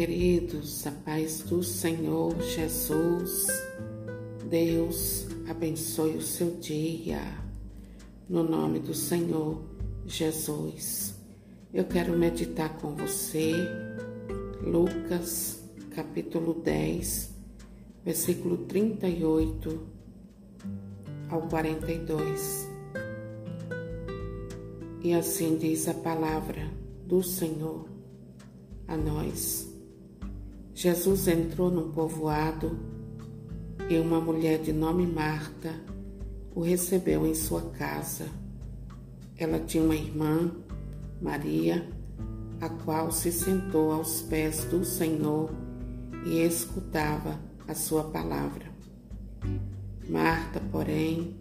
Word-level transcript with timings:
queridos, 0.00 0.86
a 0.86 0.92
paz 0.92 1.42
do 1.42 1.62
Senhor 1.62 2.34
Jesus. 2.40 3.48
Deus 4.48 5.26
abençoe 5.46 6.16
o 6.16 6.22
seu 6.22 6.52
dia. 6.52 7.20
No 8.26 8.42
nome 8.42 8.78
do 8.78 8.94
Senhor 8.94 9.62
Jesus. 10.06 11.14
Eu 11.70 11.84
quero 11.84 12.16
meditar 12.16 12.78
com 12.78 12.94
você 12.94 13.52
Lucas, 14.62 15.62
capítulo 15.94 16.54
10, 16.54 17.34
versículo 18.02 18.56
38 18.56 19.86
ao 21.28 21.42
42. 21.42 22.66
E 25.02 25.12
assim 25.12 25.58
diz 25.58 25.86
a 25.88 25.92
palavra 25.94 26.70
do 27.06 27.22
Senhor 27.22 27.86
a 28.88 28.96
nós. 28.96 29.68
Jesus 30.74 31.28
entrou 31.28 31.70
num 31.70 31.90
povoado 31.90 32.78
e 33.88 33.98
uma 33.98 34.20
mulher 34.20 34.60
de 34.60 34.72
nome 34.72 35.06
Marta 35.06 35.74
o 36.54 36.60
recebeu 36.60 37.26
em 37.26 37.34
sua 37.34 37.62
casa. 37.72 38.26
Ela 39.36 39.58
tinha 39.60 39.82
uma 39.82 39.94
irmã, 39.94 40.52
Maria, 41.20 41.88
a 42.60 42.68
qual 42.68 43.10
se 43.10 43.32
sentou 43.32 43.92
aos 43.92 44.22
pés 44.22 44.64
do 44.64 44.84
Senhor 44.84 45.50
e 46.26 46.40
escutava 46.40 47.40
a 47.66 47.74
sua 47.74 48.04
palavra. 48.04 48.66
Marta, 50.08 50.60
porém, 50.70 51.36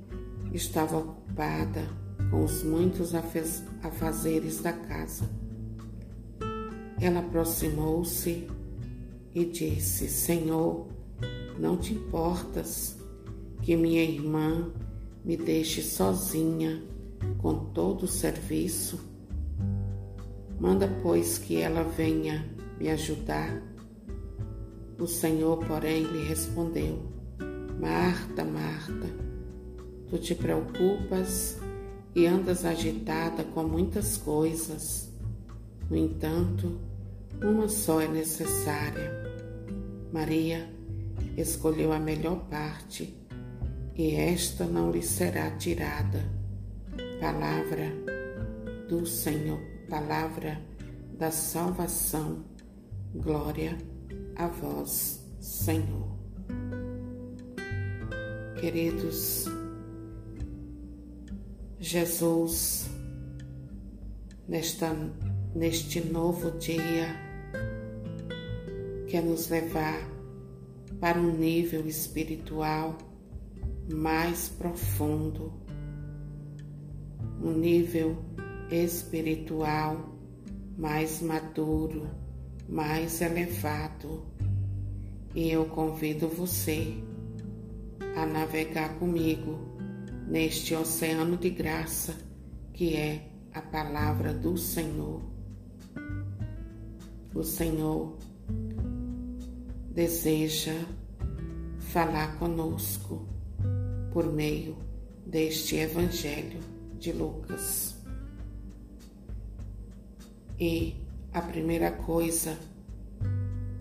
estava 0.53 0.97
ocupada 0.97 1.87
com 2.29 2.43
os 2.43 2.63
muitos 2.63 3.13
afazeres 3.83 4.61
da 4.61 4.71
casa. 4.71 5.29
Ela 7.01 7.19
aproximou-se 7.19 8.47
e 9.33 9.45
disse: 9.45 10.07
Senhor, 10.07 10.87
não 11.57 11.77
te 11.77 11.93
importas 11.93 12.97
que 13.61 13.75
minha 13.75 14.03
irmã 14.03 14.71
me 15.23 15.35
deixe 15.37 15.81
sozinha 15.81 16.81
com 17.37 17.55
todo 17.71 18.03
o 18.03 18.07
serviço? 18.07 18.99
Manda, 20.59 20.89
pois, 21.01 21.37
que 21.37 21.57
ela 21.57 21.83
venha 21.83 22.45
me 22.79 22.89
ajudar. 22.89 23.61
O 24.97 25.07
Senhor, 25.07 25.57
porém, 25.65 26.03
lhe 26.03 26.23
respondeu: 26.23 26.99
Marta, 27.79 28.43
Marta, 28.43 29.07
tu 30.09 30.17
te 30.17 30.35
preocupas 30.35 31.57
e 32.15 32.25
andas 32.25 32.65
agitada 32.65 33.43
com 33.43 33.63
muitas 33.63 34.17
coisas. 34.17 35.09
No 35.89 35.95
entanto, 35.95 36.77
uma 37.41 37.69
só 37.69 38.01
é 38.01 38.07
necessária. 38.07 39.18
Maria 40.11 40.69
escolheu 41.37 41.93
a 41.93 41.99
melhor 41.99 42.47
parte 42.49 43.15
e 43.95 44.15
esta 44.15 44.65
não 44.65 44.91
lhe 44.91 45.03
será 45.03 45.51
tirada. 45.51 46.23
Palavra 47.19 47.93
do 48.87 49.05
Senhor, 49.05 49.59
palavra 49.89 50.61
da 51.17 51.31
salvação. 51.31 52.45
Glória 53.13 53.77
a 54.35 54.47
vós, 54.47 55.23
Senhor. 55.39 56.17
Queridos, 58.59 59.45
Jesus, 61.79 62.89
nesta, 64.47 64.95
neste 65.55 66.01
novo 66.01 66.51
dia, 66.57 67.28
quer 69.09 69.23
nos 69.23 69.49
levar 69.49 70.07
para 70.99 71.19
um 71.19 71.35
nível 71.35 71.87
espiritual 71.87 72.95
mais 73.91 74.49
profundo, 74.49 75.51
um 77.41 77.51
nível 77.51 78.15
espiritual 78.69 80.15
mais 80.77 81.21
maduro, 81.23 82.07
mais 82.67 83.19
elevado. 83.19 84.27
E 85.33 85.49
eu 85.49 85.65
convido 85.65 86.27
você 86.27 86.93
a 88.15 88.27
navegar 88.27 88.99
comigo 88.99 89.57
neste 90.27 90.75
oceano 90.75 91.35
de 91.35 91.49
graça 91.49 92.15
que 92.73 92.95
é 92.95 93.27
a 93.53 93.61
palavra 93.61 94.33
do 94.33 94.55
Senhor. 94.55 95.21
O 97.33 97.43
Senhor 97.43 98.17
deseja 99.99 100.75
falar 101.91 102.39
conosco 102.39 103.27
por 104.13 104.31
meio 104.31 104.77
deste 105.25 105.75
Evangelho 105.75 106.61
de 106.97 107.11
Lucas. 107.11 107.97
E 110.57 110.95
a 111.33 111.41
primeira 111.41 111.91
coisa 111.91 112.57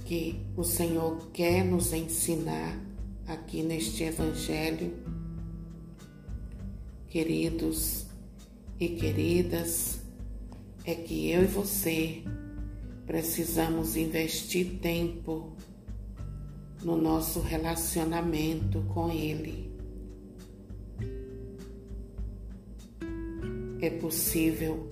que 0.07 0.45
o 0.57 0.65
Senhor 0.65 1.31
quer 1.33 1.65
nos 1.65 1.93
ensinar 1.93 2.77
aqui 3.25 3.63
neste 3.63 4.03
Evangelho, 4.03 4.93
queridos 7.09 8.07
e 8.81 8.89
queridas, 8.89 10.01
é 10.85 10.97
que 10.97 11.31
eu 11.31 11.45
e 11.45 11.47
você 11.47 12.25
precisamos 13.07 13.97
investir 13.97 14.81
tempo 14.81 15.57
no 16.83 16.97
nosso 16.97 17.41
relacionamento 17.41 18.83
com 18.95 19.11
Ele. 19.11 19.71
É 23.81 23.91
possível 23.91 24.89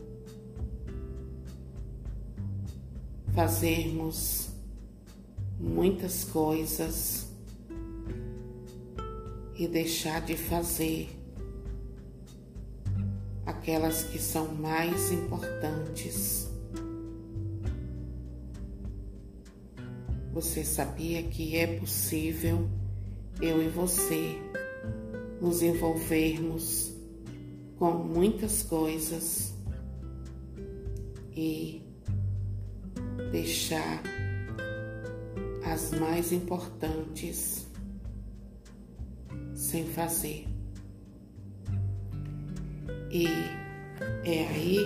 fazermos 3.35 4.49
muitas 5.61 6.25
coisas 6.25 7.27
e 9.59 9.67
deixar 9.67 10.21
de 10.21 10.37
fazer 10.37 11.09
aquelas 13.45 14.03
que 14.05 14.19
são 14.19 14.55
mais 14.55 15.13
importantes. 15.13 16.46
Você 20.37 20.63
sabia 20.63 21.23
que 21.23 21.57
é 21.57 21.79
possível 21.79 22.69
eu 23.41 23.63
e 23.63 23.71
você 23.71 24.39
nos 25.41 25.63
envolvermos 25.63 26.93
com 27.79 27.93
muitas 27.93 28.63
coisas 28.63 29.55
e 31.35 31.83
deixar 33.33 34.03
as 35.65 35.93
mais 35.93 36.31
importantes 36.33 37.67
sem 39.55 39.87
fazer. 39.87 40.47
E 43.11 43.27
é 44.23 44.49
aí 44.49 44.79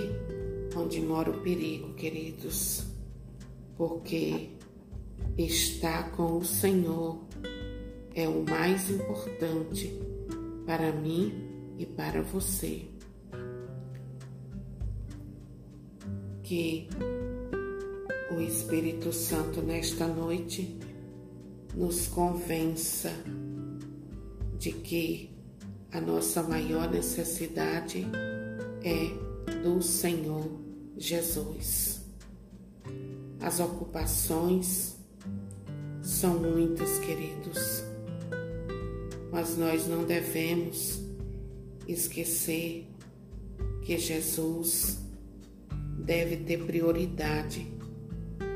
onde 0.77 1.01
mora 1.01 1.29
o 1.29 1.41
perigo, 1.41 1.93
queridos, 1.95 2.85
porque 3.75 4.60
Estar 5.37 6.11
com 6.11 6.37
o 6.37 6.45
Senhor 6.45 7.19
é 8.13 8.27
o 8.27 8.43
mais 8.43 8.89
importante 8.89 9.99
para 10.65 10.91
mim 10.91 11.33
e 11.77 11.85
para 11.85 12.21
você. 12.21 12.85
Que 16.43 16.87
o 18.35 18.41
Espírito 18.41 19.11
Santo 19.11 19.61
nesta 19.61 20.07
noite 20.07 20.77
nos 21.75 22.07
convença 22.07 23.11
de 24.57 24.71
que 24.71 25.31
a 25.91 25.99
nossa 25.99 26.43
maior 26.43 26.89
necessidade 26.89 28.05
é 28.83 29.53
do 29.63 29.81
Senhor 29.81 30.49
Jesus. 30.97 32.01
As 33.41 33.59
ocupações, 33.59 34.97
são 36.01 36.39
muitas, 36.39 36.99
queridos, 36.99 37.83
mas 39.31 39.57
nós 39.57 39.87
não 39.87 40.03
devemos 40.03 41.01
esquecer 41.87 42.87
que 43.81 43.97
Jesus 43.97 44.99
deve 45.97 46.37
ter 46.37 46.63
prioridade 46.65 47.67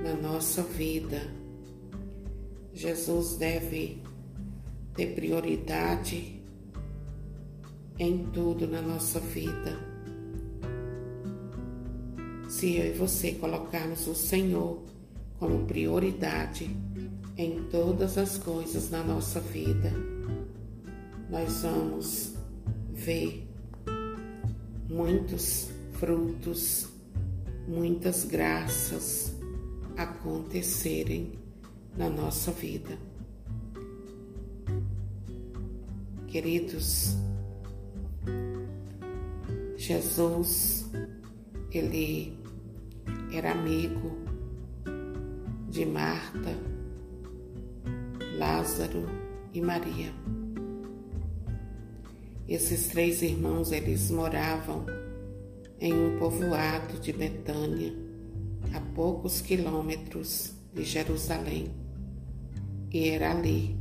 na 0.03 0.13
nossa 0.15 0.61
vida. 0.61 1.21
Jesus 2.73 3.37
deve 3.37 4.01
ter 4.93 5.15
prioridade 5.15 6.41
em 7.97 8.25
tudo 8.31 8.67
na 8.67 8.81
nossa 8.81 9.19
vida. 9.19 9.79
Se 12.49 12.75
eu 12.75 12.87
e 12.87 12.91
você 12.91 13.33
colocarmos 13.33 14.07
o 14.07 14.15
Senhor 14.15 14.83
como 15.39 15.65
prioridade 15.65 16.69
em 17.37 17.63
todas 17.65 18.17
as 18.17 18.37
coisas 18.37 18.89
na 18.89 19.03
nossa 19.03 19.39
vida, 19.39 19.91
nós 21.29 21.61
vamos 21.63 22.33
ver 22.93 23.47
muitos 24.89 25.69
frutos, 25.93 26.87
muitas 27.67 28.23
graças 28.25 29.35
acontecerem 29.97 31.33
na 31.97 32.09
nossa 32.09 32.51
vida. 32.51 32.97
Queridos, 36.27 37.15
Jesus, 39.77 40.89
ele 41.71 42.37
era 43.31 43.51
amigo 43.51 44.24
de 45.75 45.85
Marta, 45.85 46.57
Lázaro 48.37 49.09
e 49.53 49.59
Maria. 49.59 50.13
Esses 52.47 52.87
três 52.87 53.21
irmãos, 53.21 53.73
eles 53.73 54.09
moravam 54.09 54.85
em 55.77 55.91
um 55.91 56.17
povoado 56.17 56.97
de 57.01 57.11
Betânia, 57.11 57.93
a 58.73 58.79
poucos 58.95 59.41
quilômetros 59.41 60.53
de 60.73 60.85
Jerusalém. 60.85 61.69
E 62.89 63.09
era 63.09 63.31
ali 63.31 63.75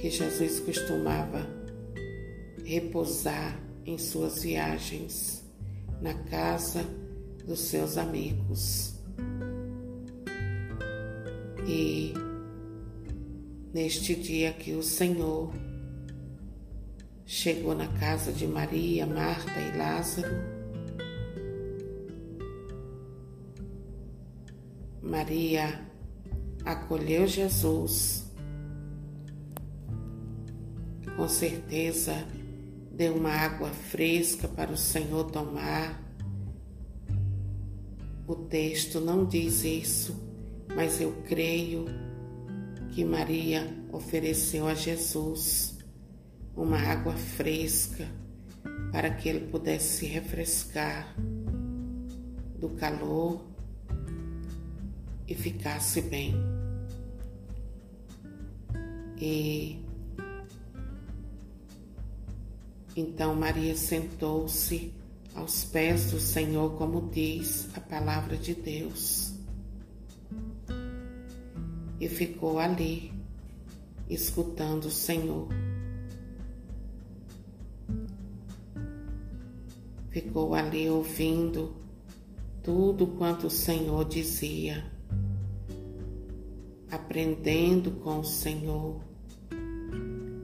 que 0.00 0.10
Jesus 0.10 0.58
costumava 0.58 1.46
repousar 2.64 3.56
em 3.86 3.96
suas 3.98 4.42
viagens, 4.42 5.44
na 6.02 6.14
casa 6.14 6.84
dos 7.46 7.60
seus 7.60 7.96
amigos. 7.96 8.97
E 11.68 12.14
neste 13.74 14.14
dia 14.14 14.54
que 14.54 14.72
o 14.72 14.82
Senhor 14.82 15.52
chegou 17.26 17.74
na 17.74 17.86
casa 17.86 18.32
de 18.32 18.46
Maria, 18.46 19.06
Marta 19.06 19.60
e 19.60 19.76
Lázaro, 19.76 20.34
Maria 25.02 25.86
acolheu 26.64 27.26
Jesus. 27.26 28.24
Com 31.16 31.28
certeza 31.28 32.14
deu 32.92 33.14
uma 33.14 33.32
água 33.32 33.68
fresca 33.68 34.48
para 34.48 34.72
o 34.72 34.76
Senhor 34.76 35.30
tomar. 35.30 36.02
O 38.26 38.34
texto 38.34 39.00
não 39.00 39.26
diz 39.26 39.64
isso, 39.64 40.27
mas 40.74 41.00
eu 41.00 41.12
creio 41.26 41.86
que 42.90 43.04
Maria 43.04 43.66
ofereceu 43.92 44.66
a 44.66 44.74
Jesus 44.74 45.78
uma 46.56 46.78
água 46.78 47.14
fresca 47.14 48.08
para 48.90 49.10
que 49.10 49.28
ele 49.28 49.46
pudesse 49.46 49.98
se 49.98 50.06
refrescar 50.06 51.14
do 52.58 52.70
calor 52.70 53.44
e 55.26 55.34
ficasse 55.34 56.00
bem. 56.00 56.34
E 59.20 59.84
então 62.96 63.34
Maria 63.34 63.76
sentou-se 63.76 64.92
aos 65.34 65.64
pés 65.64 66.10
do 66.10 66.18
Senhor, 66.18 66.76
como 66.76 67.08
diz 67.10 67.68
a 67.76 67.80
palavra 67.80 68.36
de 68.36 68.54
Deus, 68.54 69.27
e 72.00 72.08
ficou 72.08 72.58
ali, 72.58 73.12
escutando 74.08 74.86
o 74.86 74.90
Senhor. 74.90 75.48
ficou 80.20 80.54
ali 80.54 80.90
ouvindo 80.90 81.76
tudo 82.62 83.06
quanto 83.06 83.46
o 83.46 83.50
Senhor 83.50 84.04
dizia, 84.04 84.90
aprendendo 86.90 87.92
com 87.92 88.18
o 88.18 88.24
Senhor, 88.24 89.00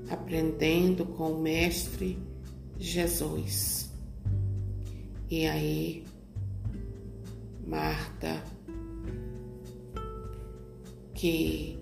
aprendendo 0.09 1.05
com 1.05 1.33
o 1.33 1.43
Mestre 1.43 2.19
Jesus. 2.79 3.91
E 5.29 5.47
aí, 5.47 6.05
Marta, 7.67 8.45
que 11.15 11.79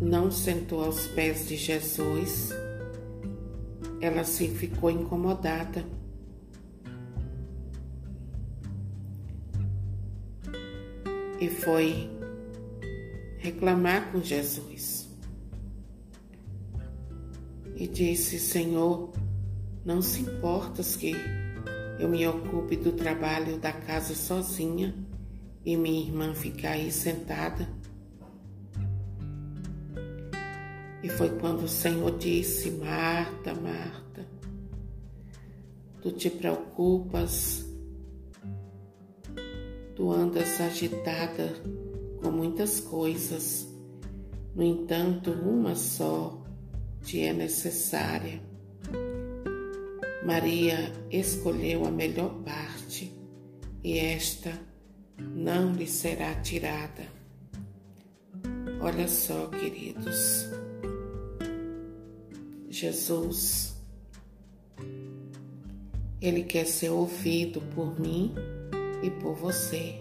não 0.00 0.30
sentou 0.30 0.84
aos 0.84 1.06
pés 1.08 1.48
de 1.48 1.56
Jesus, 1.56 2.50
ela 4.00 4.24
se 4.24 4.48
ficou 4.48 4.90
incomodada. 4.90 5.84
E 11.40 11.48
foi 11.48 12.10
reclamar 13.38 14.12
com 14.12 14.22
Jesus. 14.22 15.08
E 17.76 17.88
disse: 17.88 18.38
Senhor, 18.38 19.12
não 19.84 20.00
se 20.00 20.20
importas 20.20 20.96
que 20.96 21.14
eu 21.98 22.08
me 22.08 22.26
ocupe 22.26 22.76
do 22.76 22.92
trabalho 22.92 23.58
da 23.58 23.72
casa 23.72 24.14
sozinha 24.14 24.94
e 25.64 25.76
minha 25.76 26.06
irmã 26.06 26.34
ficar 26.34 26.72
aí 26.72 26.92
sentada? 26.92 27.68
E 31.02 31.08
foi 31.08 31.30
quando 31.38 31.64
o 31.64 31.68
Senhor 31.68 32.16
disse: 32.18 32.70
Marta, 32.70 33.54
Marta, 33.54 34.26
tu 36.00 36.10
te 36.12 36.30
preocupas, 36.30 37.64
tu 39.94 40.10
andas 40.10 40.60
agitada 40.60 41.52
com 42.22 42.30
muitas 42.30 42.80
coisas, 42.80 43.68
no 44.54 44.62
entanto, 44.62 45.30
uma 45.30 45.74
só 45.74 46.42
te 47.02 47.20
é 47.20 47.32
necessária. 47.32 48.40
Maria 50.24 50.90
escolheu 51.10 51.84
a 51.84 51.90
melhor 51.90 52.42
parte 52.42 53.14
e 53.82 53.98
esta 53.98 54.58
não 55.18 55.72
lhe 55.72 55.86
será 55.86 56.34
tirada. 56.40 57.06
Olha 58.80 59.08
só, 59.08 59.46
queridos. 59.48 60.46
Jesus. 62.68 63.74
Ele 66.20 66.42
quer 66.42 66.66
ser 66.66 66.90
ouvido 66.90 67.60
por 67.74 67.98
mim 68.00 68.34
e 69.02 69.10
por 69.10 69.34
você. 69.34 69.98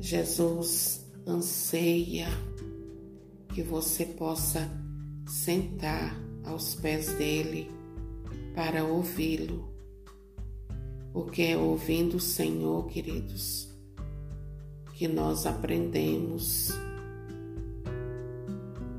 Jesus 0.00 1.06
anseia 1.26 2.28
que 3.54 3.62
você 3.62 4.04
possa 4.04 4.70
sentar 5.26 6.16
aos 6.44 6.74
pés 6.74 7.12
dele 7.14 7.70
para 8.54 8.84
ouvi-lo. 8.84 9.67
Porque 11.12 11.42
é 11.42 11.56
ouvindo 11.56 12.16
o 12.16 12.20
Senhor, 12.20 12.86
queridos, 12.86 13.68
que 14.94 15.08
nós 15.08 15.46
aprendemos 15.46 16.72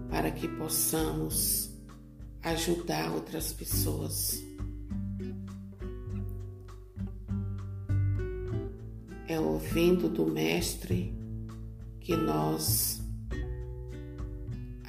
para 0.09 0.31
que 0.31 0.47
possamos 0.47 1.69
ajudar 2.41 3.11
outras 3.11 3.53
pessoas. 3.53 4.43
É 9.27 9.39
ouvindo 9.39 10.09
do 10.09 10.25
Mestre 10.25 11.15
que 11.99 12.15
nós 12.15 13.01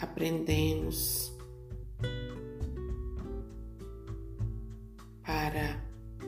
aprendemos 0.01 1.30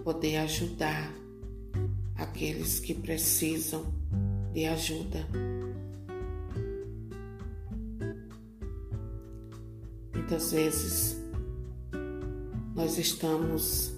poder 0.02 0.38
ajudar 0.38 1.12
aqueles 2.16 2.80
que 2.80 2.94
precisam 2.94 3.84
de 4.52 4.66
ajuda. 4.66 5.26
Muitas 10.12 10.52
vezes 10.52 11.16
nós 12.74 12.98
estamos 12.98 13.92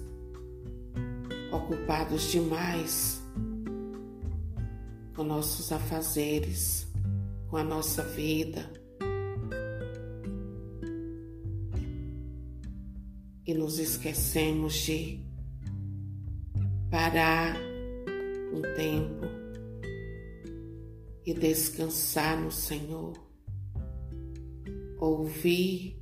ocupados 1.51 2.31
demais 2.31 3.21
com 5.15 5.23
nossos 5.23 5.71
afazeres, 5.71 6.87
com 7.47 7.57
a 7.57 7.63
nossa 7.63 8.03
vida. 8.03 8.69
E 13.47 13.53
nos 13.53 13.79
esquecemos 13.79 14.73
de 14.73 15.24
parar 16.95 17.57
um 18.53 18.61
tempo 18.73 19.25
e 21.25 21.33
descansar 21.33 22.39
no 22.39 22.49
Senhor, 22.49 23.11
ouvir 24.97 26.01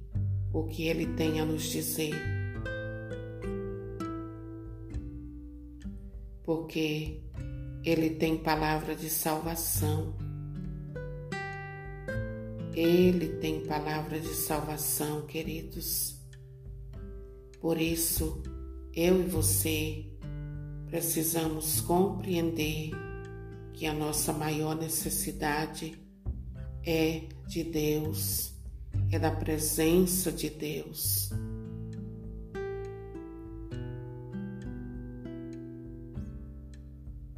o 0.53 0.65
que 0.65 0.87
Ele 0.87 1.07
tem 1.15 1.39
a 1.39 1.45
nos 1.45 1.63
dizer. 1.63 2.13
Porque 6.43 7.23
Ele 7.83 8.11
tem 8.11 8.37
palavra 8.37 8.95
de 8.95 9.09
salvação. 9.09 10.15
Ele 12.75 13.29
tem 13.39 13.65
palavra 13.65 14.19
de 14.19 14.35
salvação, 14.35 15.25
queridos. 15.25 16.21
Por 17.59 17.81
isso, 17.81 18.43
eu 18.93 19.21
e 19.21 19.23
você 19.23 20.12
precisamos 20.93 21.81
compreender 21.81 22.91
que 23.73 23.87
a 23.87 23.93
nossa 23.95 24.31
maior 24.31 24.75
necessidade 24.75 25.99
é 26.85 27.23
de 27.47 27.63
Deus, 27.63 28.53
é 29.11 29.17
da 29.17 29.31
presença 29.31 30.31
de 30.31 30.51
Deus. 30.51 31.31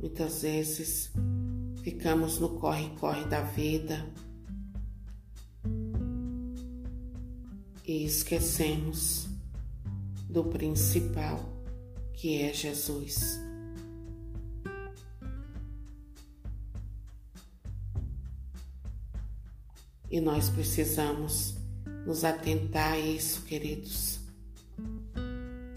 Muitas 0.01 0.41
vezes 0.41 1.13
ficamos 1.81 2.39
no 2.39 2.59
corre-corre 2.59 3.23
da 3.23 3.39
vida 3.39 4.05
e 7.85 8.03
esquecemos 8.03 9.29
do 10.29 10.43
principal, 10.43 11.39
que 12.15 12.41
é 12.41 12.51
Jesus. 12.51 13.44
E 20.15 20.21
nós 20.21 20.49
precisamos 20.49 21.55
nos 22.05 22.23
atentar 22.23 22.93
a 22.93 22.97
isso, 22.97 23.41
queridos. 23.41 24.17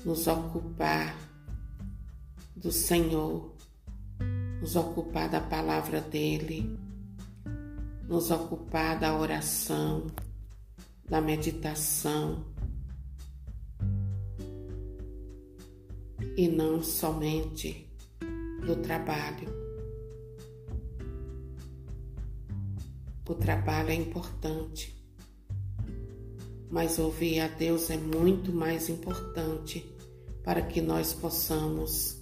Nos 0.04 0.28
ocupar 0.28 1.18
do 2.54 2.70
Senhor, 2.70 3.52
nos 4.60 4.76
ocupar 4.76 5.28
da 5.28 5.40
palavra 5.40 6.00
dEle, 6.00 6.78
nos 8.08 8.30
ocupar 8.30 9.00
da 9.00 9.18
oração, 9.18 10.06
da 11.08 11.20
meditação 11.20 12.44
e 16.36 16.46
não 16.46 16.80
somente 16.80 17.90
do 18.64 18.76
trabalho. 18.76 19.67
O 23.28 23.34
trabalho 23.34 23.90
é 23.90 23.94
importante, 23.94 24.98
mas 26.70 26.98
ouvir 26.98 27.40
a 27.40 27.48
Deus 27.48 27.90
é 27.90 27.98
muito 27.98 28.50
mais 28.50 28.88
importante 28.88 29.84
para 30.42 30.62
que 30.62 30.80
nós 30.80 31.12
possamos 31.12 32.16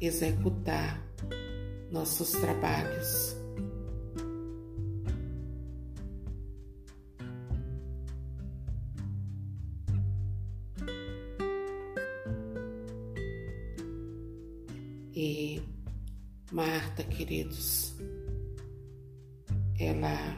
executar 0.00 1.00
nossos 1.92 2.32
trabalhos. 2.32 3.36
E 15.14 15.62
Marta, 16.50 17.04
queridos, 17.04 17.94
ela 19.78 20.36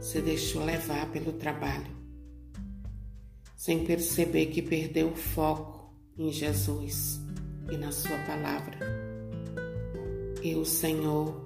se 0.00 0.20
deixou 0.20 0.64
levar 0.64 1.10
pelo 1.10 1.32
trabalho, 1.32 1.96
sem 3.56 3.84
perceber 3.84 4.46
que 4.46 4.62
perdeu 4.62 5.08
o 5.08 5.16
foco 5.16 5.94
em 6.18 6.30
Jesus 6.30 7.20
e 7.72 7.76
na 7.76 7.90
Sua 7.90 8.18
palavra. 8.18 8.78
E 10.42 10.54
o 10.54 10.64
Senhor 10.64 11.44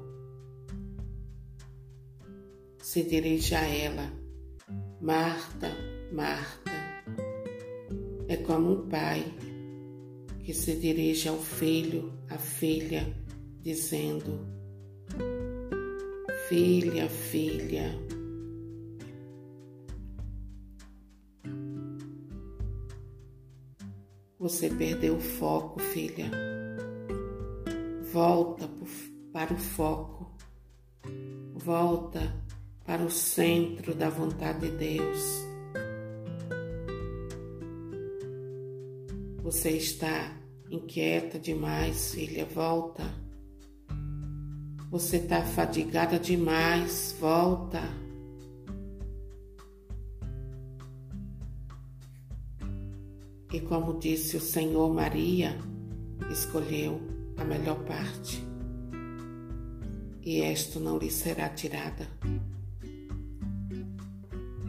se 2.83 3.03
dirige 3.05 3.55
a 3.55 3.63
ela, 3.63 4.13
Marta, 5.01 5.71
Marta. 6.13 6.71
É 8.29 8.37
como 8.37 8.73
um 8.73 8.89
pai 8.89 9.25
que 10.45 10.53
se 10.53 10.77
dirige 10.77 11.29
ao 11.29 11.39
filho, 11.39 12.13
à 12.29 12.37
filha, 12.37 13.07
dizendo: 13.63 14.60
Filha, 16.51 17.09
filha, 17.09 17.97
você 24.37 24.69
perdeu 24.69 25.15
o 25.15 25.21
foco, 25.21 25.79
filha. 25.79 26.29
Volta 28.13 28.69
para 29.33 29.55
o 29.55 29.57
foco. 29.57 30.37
Volta 31.55 32.21
para 32.85 33.05
o 33.05 33.11
centro 33.13 33.95
da 33.95 34.11
vontade 34.11 34.69
de 34.69 34.77
Deus. 34.77 35.45
Você 39.41 39.71
está 39.71 40.37
inquieta 40.69 41.39
demais, 41.39 42.13
filha. 42.13 42.45
Volta 42.45 43.30
você 44.91 45.19
está 45.19 45.41
fadigada 45.43 46.19
demais, 46.19 47.15
volta. 47.21 47.81
E 53.53 53.61
como 53.61 53.99
disse 53.99 54.37
o 54.37 54.41
Senhor, 54.41 54.93
Maria 54.93 55.57
escolheu 56.31 57.01
a 57.37 57.45
melhor 57.45 57.79
parte, 57.85 58.45
e 60.23 60.41
esta 60.43 60.79
não 60.81 60.99
lhe 60.99 61.11
será 61.11 61.49
tirada. 61.49 62.07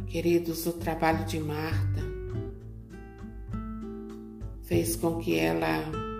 Queridos, 0.07 0.65
o 0.67 0.73
trabalho 0.73 1.25
de 1.25 1.39
Marta 1.39 2.01
fez 4.63 4.95
com 4.95 5.19
que 5.19 5.35
ela 5.37 6.10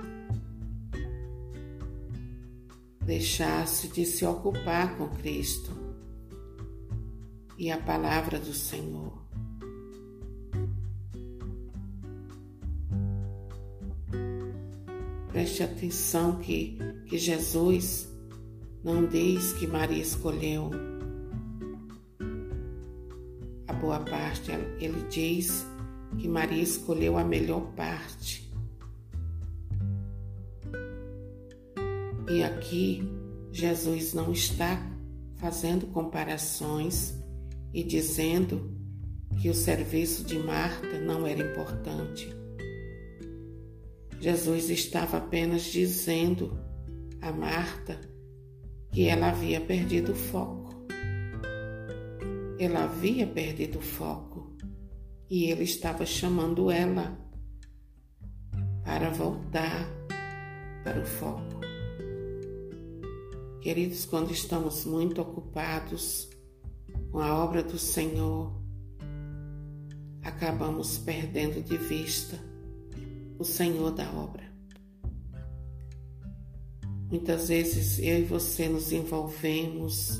deixasse 3.06 3.88
de 3.88 4.06
se 4.06 4.26
ocupar 4.26 4.98
com 4.98 5.10
Cristo 5.10 5.72
e 7.58 7.72
a 7.72 7.78
palavra 7.78 8.40
do 8.40 8.54
Senhor. 8.54 9.22
Preste 15.32 15.64
atenção 15.64 16.40
que, 16.40 16.78
que 17.06 17.18
Jesus 17.18 18.10
não 18.84 19.06
diz 19.06 19.54
que 19.54 19.68
Maria 19.68 20.02
escolheu 20.02 20.72
a 23.68 23.74
boa 23.74 24.00
parte, 24.00 24.52
ele 24.80 25.08
diz 25.10 25.66
que 26.18 26.28
Maria 26.28 26.62
escolheu 26.62 27.18
a 27.18 27.24
melhor 27.24 27.62
parte. 27.74 28.41
E 32.32 32.42
aqui 32.44 33.04
Jesus 33.52 34.14
não 34.14 34.32
está 34.32 34.82
fazendo 35.36 35.86
comparações 35.88 37.14
e 37.74 37.84
dizendo 37.84 38.72
que 39.42 39.50
o 39.50 39.54
serviço 39.54 40.24
de 40.24 40.40
Marta 40.40 40.98
não 40.98 41.28
era 41.28 41.42
importante. 41.42 42.34
Jesus 44.22 44.70
estava 44.70 45.18
apenas 45.18 45.64
dizendo 45.64 46.58
a 47.22 47.34
Marta 47.34 48.00
que 48.92 49.08
ela 49.10 49.32
havia 49.32 49.60
perdido 49.60 50.14
o 50.14 50.16
foco. 50.16 50.86
Ela 52.58 52.86
havia 52.86 53.28
perdido 53.28 53.80
o 53.80 53.82
foco 53.82 54.56
e 55.30 55.52
ele 55.52 55.64
estava 55.64 56.06
chamando 56.06 56.72
ela 56.72 57.14
para 58.86 59.10
voltar 59.10 59.86
para 60.86 61.02
o 61.02 61.06
foco. 61.06 61.71
Queridos, 63.62 64.06
quando 64.06 64.32
estamos 64.32 64.86
muito 64.86 65.22
ocupados 65.22 66.28
com 67.12 67.20
a 67.20 67.44
obra 67.44 67.62
do 67.62 67.78
Senhor, 67.78 68.60
acabamos 70.24 70.98
perdendo 70.98 71.62
de 71.62 71.78
vista 71.78 72.40
o 73.38 73.44
Senhor 73.44 73.92
da 73.92 74.12
obra. 74.14 74.52
Muitas 77.12 77.50
vezes 77.50 78.00
eu 78.00 78.22
e 78.22 78.24
você 78.24 78.68
nos 78.68 78.92
envolvemos 78.92 80.20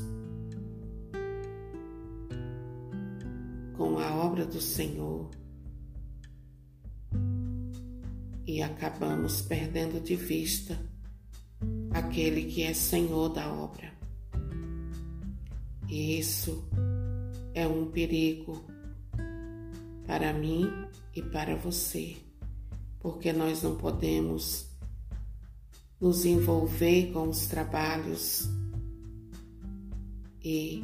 com 3.76 3.98
a 3.98 4.24
obra 4.24 4.46
do 4.46 4.60
Senhor 4.60 5.30
e 8.46 8.62
acabamos 8.62 9.42
perdendo 9.42 10.00
de 10.00 10.14
vista 10.14 10.91
aquele 11.92 12.44
que 12.44 12.62
é 12.62 12.72
Senhor 12.72 13.28
da 13.28 13.52
obra. 13.52 13.92
E 15.88 16.18
isso 16.18 16.64
é 17.54 17.66
um 17.66 17.90
perigo 17.90 18.64
para 20.06 20.32
mim 20.32 20.70
e 21.14 21.22
para 21.22 21.54
você, 21.54 22.16
porque 22.98 23.32
nós 23.32 23.62
não 23.62 23.76
podemos 23.76 24.66
nos 26.00 26.24
envolver 26.24 27.12
com 27.12 27.28
os 27.28 27.46
trabalhos 27.46 28.48
e 30.42 30.82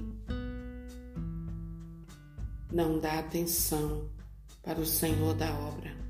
não 2.73 2.99
dar 2.99 3.19
atenção 3.19 4.09
para 4.63 4.81
o 4.81 4.87
Senhor 4.87 5.35
da 5.35 5.53
obra. 5.53 6.08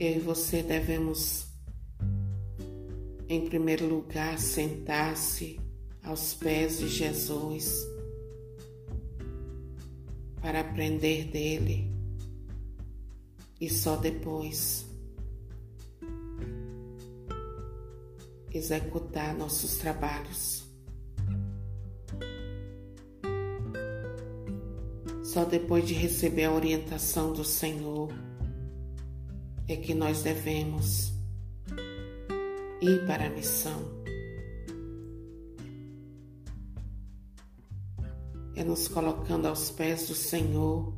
Eu 0.00 0.16
e 0.16 0.18
você 0.20 0.62
devemos, 0.62 1.48
em 3.28 3.48
primeiro 3.48 3.88
lugar, 3.88 4.38
sentar-se 4.38 5.58
aos 6.04 6.34
pés 6.34 6.78
de 6.78 6.88
Jesus 6.88 7.84
para 10.40 10.60
aprender 10.60 11.24
dele 11.24 11.92
e 13.60 13.68
só 13.68 13.96
depois 13.96 14.86
executar 18.54 19.34
nossos 19.36 19.78
trabalhos. 19.78 20.62
Só 25.24 25.44
depois 25.44 25.88
de 25.88 25.92
receber 25.92 26.44
a 26.44 26.52
orientação 26.52 27.32
do 27.32 27.42
Senhor 27.42 28.27
é 29.68 29.76
que 29.76 29.94
nós 29.94 30.22
devemos 30.22 31.12
ir 32.80 33.06
para 33.06 33.26
a 33.26 33.30
missão. 33.30 33.98
É 38.56 38.64
nos 38.64 38.88
colocando 38.88 39.46
aos 39.46 39.70
pés 39.70 40.08
do 40.08 40.14
Senhor 40.14 40.92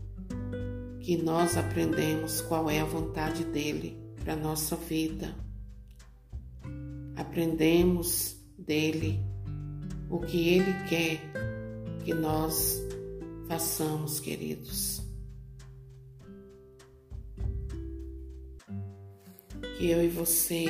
que 1.01 1.17
nós 1.17 1.57
aprendemos 1.57 2.41
qual 2.43 2.71
é 2.71 2.81
a 2.81 2.85
vontade 2.85 3.45
dele 3.45 3.99
para 4.23 4.37
nossa 4.37 4.77
vida. 4.77 5.35
Aprendemos 7.17 8.37
dele 8.57 9.21
o 10.09 10.21
que 10.21 10.49
ele 10.49 10.73
quer 10.89 11.21
que 12.05 12.15
nós 12.15 12.81
façamos, 13.49 14.21
queridos. 14.21 15.10
Que 19.81 19.93
eu 19.93 20.05
e 20.05 20.09
você 20.09 20.67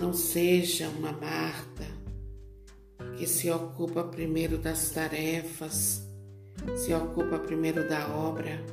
não 0.00 0.14
seja 0.14 0.88
uma 0.88 1.12
Marta 1.12 1.84
que 3.18 3.26
se 3.26 3.50
ocupa 3.50 4.02
primeiro 4.02 4.56
das 4.56 4.92
tarefas, 4.92 6.08
se 6.74 6.94
ocupa 6.94 7.38
primeiro 7.38 7.86
da 7.86 8.08
obra, 8.08 8.64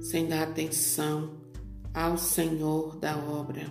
sem 0.00 0.26
dar 0.26 0.42
atenção 0.42 1.36
ao 1.94 2.18
Senhor 2.18 2.96
da 2.96 3.16
obra. 3.16 3.70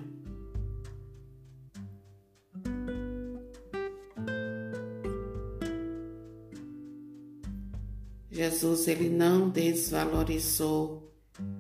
Jesus 8.32 8.88
ele 8.88 9.10
não 9.10 9.50
desvalorizou 9.50 11.14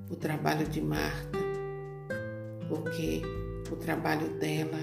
o 0.10 0.16
trabalho 0.16 0.66
de 0.66 0.80
Marta, 0.80 1.45
porque 2.68 3.22
o 3.72 3.76
trabalho 3.76 4.38
dela 4.40 4.80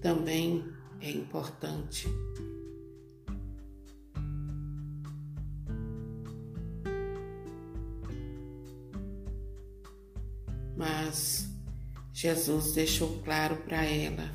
também 0.00 0.64
é 1.00 1.10
importante. 1.10 2.08
Mas 10.76 11.48
Jesus 12.12 12.72
deixou 12.72 13.20
claro 13.24 13.56
para 13.56 13.84
ela: 13.84 14.30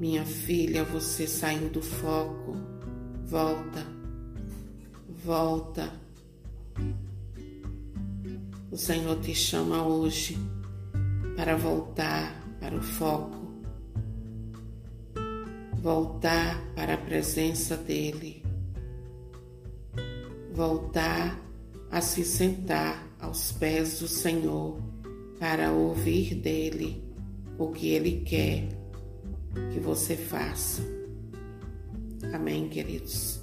Minha 0.00 0.24
filha, 0.24 0.84
você 0.84 1.26
saiu 1.26 1.68
do 1.68 1.82
foco, 1.82 2.56
volta, 3.24 3.86
volta. 5.08 5.92
O 8.70 8.76
Senhor 8.76 9.20
te 9.20 9.34
chama 9.34 9.86
hoje 9.86 10.36
para 11.36 11.56
voltar 11.56 12.42
para 12.60 12.76
o 12.76 12.82
foco 12.82 13.44
voltar 15.84 16.64
para 16.74 16.94
a 16.94 16.96
presença 16.96 17.76
dele, 17.76 18.42
voltar 20.50 21.38
a 21.90 22.00
se 22.00 22.24
sentar 22.24 23.06
aos 23.20 23.52
pés 23.52 24.00
do 24.00 24.08
Senhor 24.08 24.80
para 25.38 25.72
ouvir 25.72 26.36
dele 26.36 27.04
o 27.58 27.68
que 27.68 27.90
ele 27.90 28.22
quer 28.24 28.66
que 29.74 29.78
você 29.78 30.16
faça. 30.16 30.80
Amém, 32.32 32.66
queridos. 32.70 33.42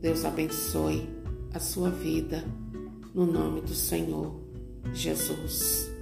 Deus 0.00 0.24
abençoe 0.24 1.08
a 1.54 1.60
sua 1.60 1.88
vida 1.88 2.44
no 3.14 3.24
nome 3.24 3.60
do 3.60 3.76
Senhor 3.76 4.40
Jesus. 4.92 5.93